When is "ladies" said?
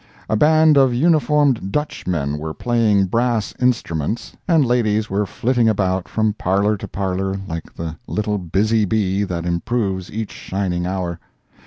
4.65-5.11